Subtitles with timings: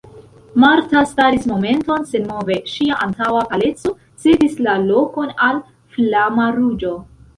[0.61, 3.91] Marta staris momenton senmove, ŝia antaŭa paleco
[4.25, 5.61] cedis la lokon al
[5.99, 6.97] flama ruĝo.